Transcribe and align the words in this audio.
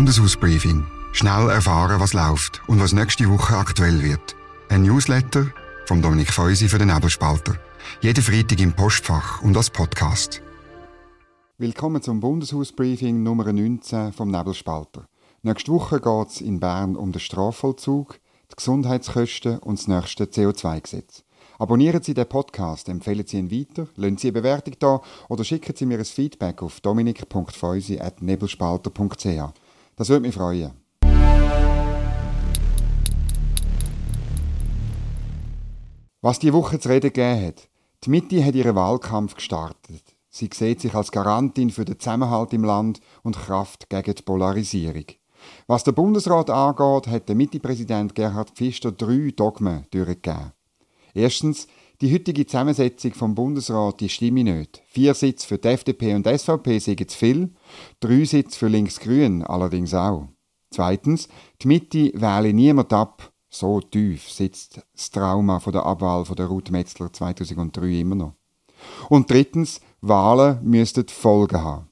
Bundeshausbriefing. 0.00 0.86
Schnell 1.12 1.50
erfahren, 1.50 2.00
was 2.00 2.14
läuft 2.14 2.62
und 2.66 2.80
was 2.80 2.94
nächste 2.94 3.28
Woche 3.28 3.54
aktuell 3.54 4.02
wird. 4.02 4.34
Ein 4.70 4.84
Newsletter 4.84 5.48
vom 5.84 6.00
Dominik 6.00 6.32
Feusi 6.32 6.70
für 6.70 6.78
den 6.78 6.88
Nebelspalter. 6.88 7.56
Jeden 8.00 8.24
Freitag 8.24 8.58
im 8.60 8.72
Postfach 8.72 9.42
und 9.42 9.54
als 9.58 9.68
Podcast. 9.68 10.40
Willkommen 11.58 12.00
zum 12.00 12.20
Bundeshausbriefing 12.20 13.22
Nummer 13.22 13.52
19 13.52 14.14
vom 14.14 14.30
Nebelspalter. 14.30 15.06
Nächste 15.42 15.70
Woche 15.70 16.00
geht 16.00 16.28
es 16.28 16.40
in 16.40 16.60
Bern 16.60 16.96
um 16.96 17.12
den 17.12 17.20
Strafvollzug, 17.20 18.20
die 18.50 18.56
Gesundheitskosten 18.56 19.58
und 19.58 19.80
das 19.80 19.86
nächste 19.86 20.24
CO2-Gesetz. 20.24 21.24
Abonnieren 21.58 22.02
Sie 22.02 22.14
den 22.14 22.26
Podcast, 22.26 22.88
empfehlen 22.88 23.26
Sie 23.26 23.38
ihn 23.38 23.50
weiter, 23.50 23.86
lassen 23.96 24.16
Sie 24.16 24.28
eine 24.28 24.40
Bewertung 24.40 24.76
da 24.78 25.02
oder 25.28 25.44
schicken 25.44 25.76
Sie 25.76 25.84
mir 25.84 25.98
ein 25.98 26.06
Feedback 26.06 26.62
auf 26.62 26.80
dominik.feusi.nebelspalter.ch. 26.80 29.59
Das 30.00 30.08
würde 30.08 30.22
mich 30.22 30.34
freuen. 30.34 30.70
Was 36.22 36.38
die 36.38 36.54
Woche 36.54 36.78
zu 36.78 36.88
reden 36.88 37.12
gegeben 37.12 37.46
hat. 37.46 37.68
Die 38.04 38.08
Mitte 38.08 38.42
hat 38.42 38.54
ihren 38.54 38.76
Wahlkampf 38.76 39.34
gestartet. 39.34 40.16
Sie 40.30 40.48
sieht 40.54 40.80
sich 40.80 40.94
als 40.94 41.12
Garantin 41.12 41.68
für 41.68 41.84
den 41.84 42.00
Zusammenhalt 42.00 42.54
im 42.54 42.64
Land 42.64 43.02
und 43.22 43.36
Kraft 43.36 43.90
gegen 43.90 44.14
die 44.14 44.22
Polarisierung. 44.22 45.04
Was 45.66 45.84
der 45.84 45.92
Bundesrat 45.92 46.48
angeht, 46.48 47.06
hat 47.06 47.28
der 47.28 47.36
Mitte-Präsident 47.36 48.14
Gerhard 48.14 48.52
Pfister 48.52 48.92
drei 48.92 49.34
Dogmen 49.36 49.84
durchgegeben. 49.90 50.52
Erstens, 51.12 51.66
die 52.00 52.14
heutige 52.14 52.46
Zusammensetzung 52.46 53.12
vom 53.12 53.34
Bundesrat 53.34 54.00
die 54.00 54.08
stimme 54.08 54.44
nicht. 54.44 54.82
Vier 54.88 55.14
Sitze 55.14 55.46
für 55.46 55.58
die 55.58 55.68
FDP 55.68 56.14
und 56.14 56.26
SVP 56.26 56.78
sind 56.78 57.10
zu 57.10 57.18
viel, 57.18 57.50
drei 58.00 58.24
Sitze 58.24 58.58
für 58.58 58.68
Links-Grün 58.68 59.42
allerdings 59.42 59.92
auch. 59.92 60.28
Zweitens, 60.70 61.28
die 61.60 61.68
Mitte 61.68 62.12
wähle 62.14 62.52
niemand 62.52 62.92
ab. 62.92 63.32
So 63.48 63.80
tief 63.80 64.30
sitzt 64.30 64.80
das 64.94 65.10
Trauma 65.10 65.58
von 65.58 65.72
der 65.72 65.84
Abwahl 65.84 66.24
von 66.24 66.36
der 66.36 66.46
Ruth 66.46 66.70
Metzler 66.70 67.12
2003 67.12 68.00
immer 68.00 68.14
noch. 68.14 68.34
Und 69.08 69.28
drittens, 69.28 69.80
Wahlen 70.00 70.60
müssten 70.62 71.08
Folgen 71.08 71.62
haben. 71.62 71.88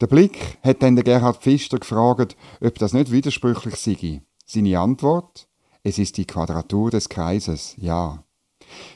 Der 0.00 0.08
Blick 0.08 0.58
hat 0.62 0.82
dann 0.82 0.96
Gerhard 0.96 1.42
Pfister 1.42 1.78
gefragt, 1.78 2.36
ob 2.60 2.78
das 2.78 2.92
nicht 2.92 3.12
widersprüchlich 3.12 3.76
sei. 3.76 4.22
Seine 4.44 4.80
Antwort? 4.80 5.48
Es 5.82 5.98
ist 5.98 6.16
die 6.16 6.26
Quadratur 6.26 6.90
des 6.90 7.08
Kreises, 7.08 7.74
ja. 7.78 8.25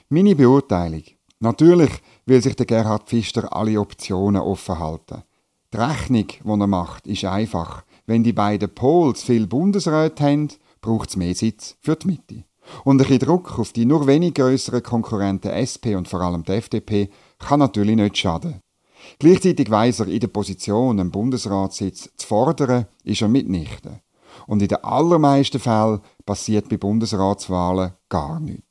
Meine 0.08 0.34
Beurteilung. 0.34 1.02
Natürlich 1.40 1.90
will 2.26 2.42
sich 2.42 2.54
der 2.56 2.66
Gerhard 2.66 3.08
Pfister 3.08 3.54
alle 3.54 3.80
Optionen 3.80 4.42
offen 4.42 4.78
halten. 4.78 5.22
Die 5.72 5.76
Rechnung, 5.76 6.26
die 6.26 6.60
er 6.60 6.66
macht, 6.66 7.06
ist 7.06 7.24
einfach. 7.24 7.84
Wenn 8.06 8.24
die 8.24 8.32
beiden 8.32 8.74
Pols 8.74 9.22
viel 9.22 9.46
Bundesräte 9.46 10.24
haben, 10.24 10.48
braucht 10.80 11.10
es 11.10 11.16
mehr 11.16 11.34
Sitz 11.34 11.76
für 11.80 11.96
die 11.96 12.08
Mitte. 12.08 12.44
Und 12.84 13.00
ein 13.00 13.18
Druck 13.18 13.58
auf 13.58 13.72
die 13.72 13.86
nur 13.86 14.06
wenig 14.06 14.34
größeren 14.34 14.82
Konkurrenten 14.82 15.50
SP 15.54 15.96
und 15.96 16.08
vor 16.08 16.20
allem 16.20 16.44
die 16.44 16.52
FDP 16.52 17.08
kann 17.38 17.60
natürlich 17.60 17.96
nicht 17.96 18.18
schaden. 18.18 18.60
Gleichzeitig 19.18 19.70
weiss 19.70 20.00
er, 20.00 20.08
in 20.08 20.20
der 20.20 20.28
Position, 20.28 21.00
einen 21.00 21.10
Bundesratssitz 21.10 22.10
zu 22.16 22.26
fordern, 22.26 22.86
ist 23.04 23.22
er 23.22 23.28
mitnichten. 23.28 24.00
Und 24.46 24.62
in 24.62 24.68
den 24.68 24.84
allermeisten 24.84 25.58
Fällen 25.58 26.00
passiert 26.26 26.68
bei 26.68 26.76
Bundesratswahlen 26.76 27.92
gar 28.08 28.40
nichts. 28.40 28.69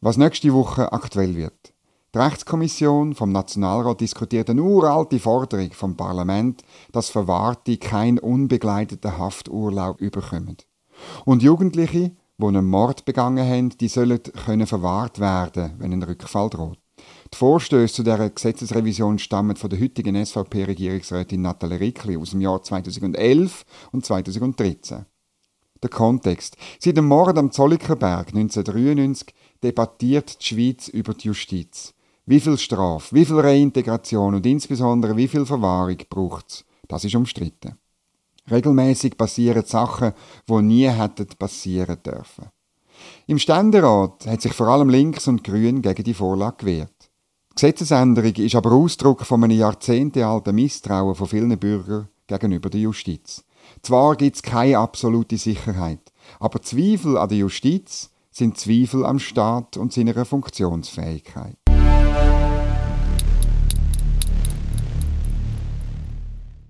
Was 0.00 0.16
nächste 0.16 0.52
Woche 0.52 0.92
aktuell 0.92 1.34
wird. 1.34 1.74
Die 2.14 2.18
Rechtskommission 2.18 3.16
vom 3.16 3.32
Nationalrat 3.32 4.00
diskutiert 4.00 4.48
eine 4.48 4.62
uralte 4.62 5.18
Forderung 5.18 5.72
vom 5.72 5.96
Parlament, 5.96 6.62
dass 6.92 7.10
Verwahrte 7.10 7.76
keinen 7.78 8.20
unbegleiteten 8.20 9.18
Hafturlaub 9.18 10.00
überkommen. 10.00 10.56
Und 11.24 11.42
Jugendliche, 11.42 12.12
die 12.38 12.46
einen 12.46 12.66
Mord 12.66 13.06
begangen 13.06 13.44
haben, 13.44 13.70
die 13.70 13.88
sollen 13.88 14.22
können 14.22 14.68
verwahrt 14.68 15.18
werden, 15.18 15.72
wenn 15.78 15.92
ein 15.92 16.04
Rückfall 16.04 16.48
droht. 16.48 16.78
Die 17.34 17.36
Vorstöße 17.36 17.94
zu 17.94 18.02
dieser 18.04 18.30
Gesetzesrevision 18.30 19.18
stammen 19.18 19.56
von 19.56 19.68
der 19.68 19.80
heutigen 19.80 20.24
SVP-Regierungsrätin 20.24 21.42
Nathalie 21.42 21.80
Rickli 21.80 22.16
aus 22.16 22.30
dem 22.30 22.40
Jahr 22.40 22.62
2011 22.62 23.64
und 23.90 24.06
2013. 24.06 25.06
Der 25.82 25.90
Kontext. 25.90 26.56
Seit 26.80 26.96
dem 26.96 27.06
Mord 27.06 27.38
am 27.38 27.52
Zollikerberg 27.52 28.28
1993 28.28 29.32
debattiert 29.62 30.40
die 30.40 30.46
Schweiz 30.46 30.88
über 30.88 31.14
die 31.14 31.28
Justiz. 31.28 31.94
Wie 32.26 32.40
viel 32.40 32.58
Strafe, 32.58 33.14
wie 33.14 33.24
viel 33.24 33.40
Reintegration 33.40 34.34
und 34.34 34.44
insbesondere 34.44 35.16
wie 35.16 35.28
viel 35.28 35.46
Verwahrung 35.46 35.96
braucht 36.10 36.50
es? 36.50 36.64
Das 36.86 37.04
ist 37.04 37.14
umstritten. 37.14 37.78
Regelmäßig 38.50 39.16
passieren 39.16 39.64
Sachen, 39.64 40.12
wo 40.46 40.60
nie 40.60 40.88
hätten 40.88 41.28
passieren 41.38 41.98
dürfen. 42.04 42.46
Im 43.26 43.38
Ständerat 43.38 44.26
hat 44.26 44.42
sich 44.42 44.52
vor 44.52 44.68
allem 44.68 44.88
Links 44.88 45.28
und 45.28 45.44
Grün 45.44 45.82
gegen 45.82 46.04
die 46.04 46.14
Vorlage 46.14 46.56
gewehrt. 46.58 47.10
Die 47.50 47.54
Gesetzesänderung 47.54 48.34
ist 48.34 48.54
aber 48.54 48.72
Ausdruck 48.72 49.24
von 49.24 49.44
einem 49.44 49.58
jahrzehntealten 49.58 50.54
Misstrauen 50.54 51.14
von 51.14 51.26
vielen 51.26 51.58
Bürgern 51.58 52.08
gegenüber 52.26 52.70
der 52.70 52.80
Justiz. 52.80 53.44
Zwar 53.82 54.16
gibt 54.16 54.36
es 54.36 54.42
keine 54.42 54.78
absolute 54.78 55.36
Sicherheit, 55.36 56.12
aber 56.40 56.62
Zweifel 56.62 57.18
an 57.18 57.28
der 57.28 57.38
Justiz 57.38 58.10
sind 58.30 58.58
Zweifel 58.58 59.04
am 59.04 59.18
Staat 59.18 59.76
und 59.76 59.92
seiner 59.92 60.24
Funktionsfähigkeit. 60.24 61.56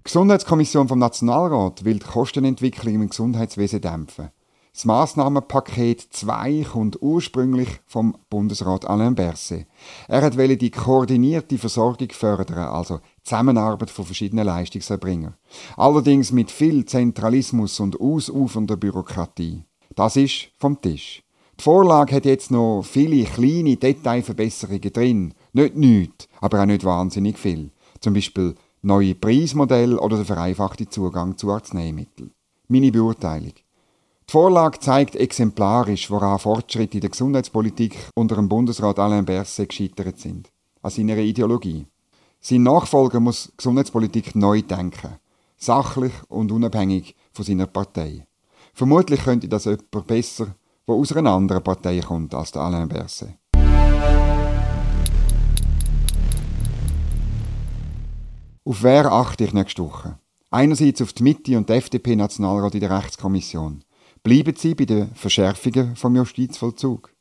Die 0.09 0.13
Gesundheitskommission 0.13 0.89
vom 0.89 0.99
Nationalrat 0.99 1.85
will 1.85 1.99
die 1.99 2.07
Kostenentwicklung 2.07 2.95
im 2.95 3.09
Gesundheitswesen 3.11 3.81
dämpfen. 3.83 4.31
Das 4.79 4.85
Massnahmenpaket 4.85 6.01
2 6.13 6.67
kommt 6.71 7.03
ursprünglich 7.03 7.81
vom 7.85 8.17
Bundesrat 8.31 8.87
Alain 8.87 9.17
Berset. 9.17 9.67
Er 10.07 10.23
wollte 10.23 10.57
die 10.57 10.71
koordinierte 10.71 11.59
Versorgung 11.59 12.11
fördern, 12.11 12.59
also 12.69 13.01
Zusammenarbeit 13.25 13.91
von 13.91 14.05
verschiedenen 14.05 14.47
Leistungserbringern. 14.47 15.35
Allerdings 15.77 16.31
mit 16.31 16.53
viel 16.53 16.85
Zentralismus 16.85 17.81
und 17.81 18.01
ausufernder 18.01 18.77
Bürokratie. 18.77 19.65
Das 19.97 20.15
ist 20.15 20.51
vom 20.59 20.81
Tisch. 20.81 21.25
Die 21.59 21.65
Vorlage 21.65 22.15
hat 22.15 22.25
jetzt 22.25 22.53
noch 22.53 22.83
viele 22.83 23.25
kleine 23.25 23.77
Detailverbesserungen 23.77 24.93
drin. 24.93 25.35
Nicht 25.53 25.77
nichts, 25.77 26.29
aber 26.41 26.63
auch 26.63 26.67
nicht 26.67 26.85
wahnsinnig 26.85 27.37
viel. 27.37 27.71
Zum 28.01 28.15
Beispiel 28.15 28.55
neue 28.83 29.17
Preismodelle 29.17 29.99
oder 29.99 30.17
der 30.19 30.27
vereinfachte 30.27 30.89
Zugang 30.89 31.37
zu 31.37 31.51
Arzneimitteln. 31.51 32.31
Meine 32.69 32.93
Beurteilung. 32.93 33.55
Die 33.57 34.33
Vorlage 34.33 34.79
zeigt 34.79 35.17
exemplarisch, 35.17 36.11
woran 36.11 36.39
Fortschritte 36.39 36.99
in 36.99 37.01
der 37.01 37.11
Gesundheitspolitik 37.11 37.97
unter 38.15 38.37
dem 38.37 38.49
Bundesrat 38.49 39.01
Alain 39.01 39.25
Berset 39.25 39.71
gescheitert 39.71 40.19
sind. 40.19 40.51
An 40.83 40.93
seiner 40.93 41.17
Ideologie. 41.17 41.87
Sein 42.41 42.63
Nachfolger 42.63 43.19
muss 43.19 43.53
Gesundheitspolitik 43.57 44.37
neu 44.37 44.63
denken. 44.63 45.17
Sachlich 45.57 46.13
und 46.29 46.53
unabhängig 46.53 47.17
von 47.33 47.45
seiner 47.45 47.67
Partei. 47.67 48.27
Vermutlich 48.75 49.25
könnte 49.25 49.49
das 49.49 49.65
jemand 49.65 50.07
besser, 50.07 50.55
der 50.89 50.95
aus 50.95 51.13
einer 51.13 51.33
anderen 51.33 51.63
Partei 51.63 52.01
kommt 52.01 52.35
als 52.35 52.53
der 52.53 52.63
Alain 52.63 52.89
Berset. 52.89 53.35
Auf 58.65 58.83
wer 58.83 59.13
achte 59.13 59.45
ich 59.45 59.53
nächste 59.53 59.83
Woche? 59.83 60.19
Einerseits 60.51 61.03
auf 61.03 61.13
die 61.13 61.23
Mitte 61.23 61.57
und 61.57 61.69
die 61.69 61.75
FDP-Nationalrat 61.75 62.75
in 62.75 62.81
der 62.81 62.91
Rechtskommission. 62.91 63.85
Bleiben 64.23 64.55
sie 64.57 64.75
bei 64.75 64.87
den 64.87 65.15
Verschärfungen 65.15 65.95
vom 65.95 66.17
Justizvollzug. 66.17 67.15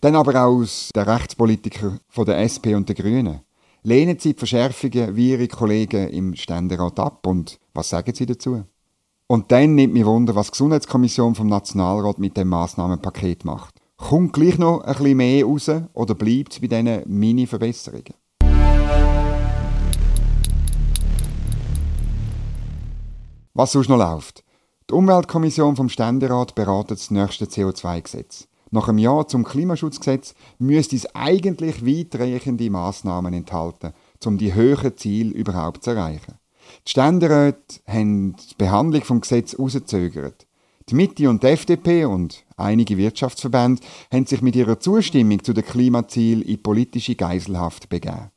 Dann 0.00 0.16
aber 0.16 0.44
auch 0.44 0.60
aus 0.60 0.90
den 0.94 1.02
Rechtspolitiker 1.02 1.98
von 2.08 2.26
der 2.26 2.38
SP 2.42 2.74
und 2.74 2.88
der 2.88 2.96
Grünen. 2.96 3.40
Lehnen 3.82 4.18
sie 4.18 4.32
die 4.32 4.38
Verschärfungen 4.38 5.14
wie 5.14 5.30
ihre 5.30 5.48
Kollegen 5.48 6.08
im 6.08 6.34
Ständerat 6.34 6.98
ab 6.98 7.26
und 7.26 7.58
was 7.74 7.90
sagen 7.90 8.14
sie 8.14 8.26
dazu? 8.26 8.64
Und 9.30 9.52
dann 9.52 9.74
nimmt 9.74 9.92
mich 9.92 10.06
Wunder, 10.06 10.34
was 10.34 10.46
die 10.46 10.52
Gesundheitskommission 10.52 11.34
vom 11.34 11.48
Nationalrat 11.48 12.18
mit 12.18 12.38
dem 12.38 12.48
Massnahmenpaket 12.48 13.44
macht. 13.44 13.74
Kommt 13.98 14.32
gleich 14.32 14.56
noch 14.56 14.80
ein 14.80 14.94
bisschen 14.94 15.16
mehr 15.18 15.44
raus 15.44 15.70
oder 15.92 16.14
bleibt 16.14 16.54
es 16.54 16.60
bei 16.60 16.66
diesen 16.66 17.02
Mini-Verbesserungen? 17.06 18.14
Was 23.52 23.72
sonst 23.72 23.90
noch 23.90 23.98
läuft? 23.98 24.44
Die 24.88 24.94
Umweltkommission 24.94 25.76
vom 25.76 25.90
Ständerat 25.90 26.54
beratet 26.54 26.98
das 26.98 27.10
nächste 27.10 27.44
CO2-Gesetz. 27.44 28.48
Nach 28.70 28.88
einem 28.88 28.96
Jahr 28.96 29.28
zum 29.28 29.44
Klimaschutzgesetz 29.44 30.34
müsste 30.58 30.96
es 30.96 31.14
eigentlich 31.14 31.84
weitreichende 31.84 32.70
Maßnahmen 32.70 33.34
enthalten, 33.34 33.92
um 34.24 34.38
die 34.38 34.54
höheren 34.54 34.96
Ziele 34.96 35.34
überhaupt 35.34 35.84
zu 35.84 35.90
erreichen. 35.90 36.38
Die 36.86 36.90
Ständeräte 36.90 37.80
haben 37.86 38.36
die 38.36 38.54
Behandlung 38.56 39.02
des 39.02 39.20
Gesetzes 39.28 39.58
herausgezögert. 39.58 40.46
Die 40.88 40.94
Mitte 40.94 41.28
und 41.28 41.42
die 41.42 41.48
FDP 41.48 42.06
und 42.06 42.44
einige 42.56 42.96
Wirtschaftsverbände 42.96 43.82
haben 44.10 44.26
sich 44.26 44.40
mit 44.40 44.56
ihrer 44.56 44.80
Zustimmung 44.80 45.44
zu 45.44 45.52
den 45.52 45.64
Klimazielen 45.64 46.42
in 46.42 46.62
politische 46.62 47.14
Geiselhaft 47.14 47.88
begeben. 47.90 48.30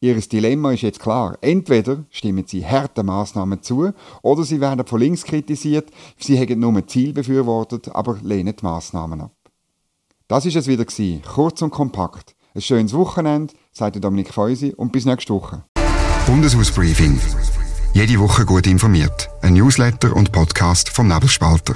Ihr 0.00 0.14
Dilemma 0.14 0.72
ist 0.72 0.82
jetzt 0.82 1.00
klar. 1.00 1.36
Entweder 1.40 2.04
stimmen 2.10 2.44
sie 2.46 2.64
harten 2.64 3.06
Massnahmen 3.06 3.62
zu 3.62 3.90
oder 4.22 4.44
sie 4.44 4.60
werden 4.60 4.86
von 4.86 5.00
links 5.00 5.24
kritisiert, 5.24 5.90
sie 6.16 6.36
hätten 6.36 6.60
nur 6.60 6.86
Ziel 6.86 7.12
befürwortet, 7.12 7.88
aber 7.88 8.16
lehnen 8.22 8.54
die 8.54 8.64
Massnahmen 8.64 9.20
ab. 9.20 9.34
Das 10.28 10.46
ist 10.46 10.56
es 10.56 10.68
wieder 10.68 10.84
gewesen. 10.84 11.22
Kurz 11.22 11.62
und 11.62 11.70
kompakt. 11.70 12.36
Ein 12.54 12.60
schönes 12.60 12.94
Wochenende, 12.94 13.54
sagt 13.72 14.02
Dominik 14.02 14.32
Feusi 14.32 14.72
und 14.76 14.92
bis 14.92 15.04
nächste 15.04 15.34
Woche. 15.34 15.64
Bundeshausbriefing. 16.26 17.18
Jede 17.92 18.18
Woche 18.20 18.44
gut 18.44 18.66
informiert. 18.66 19.30
Ein 19.42 19.54
Newsletter 19.54 20.14
und 20.14 20.30
Podcast 20.30 20.88
vom 20.88 21.08
Nebelspalter. 21.08 21.74